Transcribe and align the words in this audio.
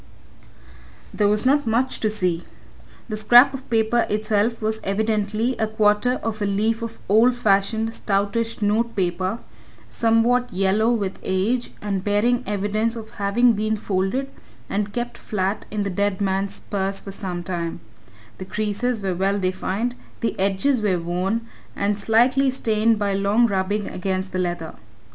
There 1.13 1.27
was 1.27 1.45
not 1.45 1.67
much 1.67 1.99
to 1.99 2.09
see. 2.09 2.43
The 3.07 3.15
scrap 3.15 3.53
of 3.53 3.69
paper 3.69 4.07
itself 4.09 4.59
was 4.59 4.81
evidently 4.83 5.55
a 5.57 5.67
quarter 5.67 6.13
of 6.23 6.41
a 6.41 6.47
leaf 6.47 6.81
of 6.81 6.99
old 7.07 7.35
fashioned, 7.35 7.93
stoutish 7.93 8.63
notepaper, 8.63 9.37
somewhat 9.87 10.51
yellow 10.51 10.89
with 10.91 11.19
age, 11.21 11.69
and 11.83 12.03
bearing 12.03 12.43
evidence 12.47 12.95
of 12.95 13.11
having 13.21 13.53
been 13.53 13.77
folded 13.77 14.27
and 14.71 14.91
kept 14.91 15.19
flat 15.19 15.67
in 15.69 15.83
the 15.83 15.91
dead 15.91 16.19
man's 16.19 16.61
purse 16.61 16.99
for 16.99 17.11
some 17.11 17.43
time 17.43 17.79
the 18.39 18.45
creases 18.45 19.03
were 19.03 19.13
well 19.13 19.37
defined, 19.37 19.93
the 20.21 20.35
edges 20.39 20.81
were 20.81 20.97
worn 20.97 21.41
and 21.75 21.99
slightly 21.99 22.49
stained 22.49 22.97
by 22.97 23.13
long 23.13 23.45
rubbing 23.45 23.87
against 23.87 24.31
the 24.31 24.39
leather. 24.39 24.73